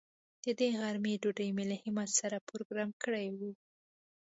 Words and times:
د 0.43 0.45
دې 0.59 0.69
غرمې 0.79 1.13
ډوډۍ 1.21 1.49
مې 1.55 1.63
له 1.71 1.75
همت 1.83 2.09
سره 2.19 2.45
پروگرام 2.49 2.89
کړې 3.03 3.25
وه. 3.37 3.51